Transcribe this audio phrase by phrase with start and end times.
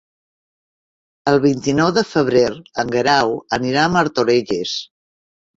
[1.31, 2.43] El vint-i-nou de febrer
[2.85, 4.77] en Guerau anirà a Martorelles.